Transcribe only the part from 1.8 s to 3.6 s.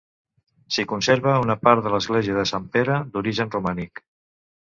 de l'església de Sant Pere, d'origen